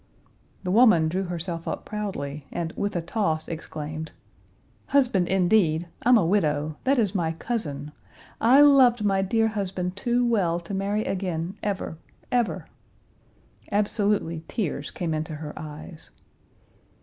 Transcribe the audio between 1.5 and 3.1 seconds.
up proudly, and, with a